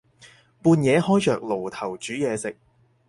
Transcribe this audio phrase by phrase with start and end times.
[0.63, 2.57] 半夜開着爐頭煮嘢食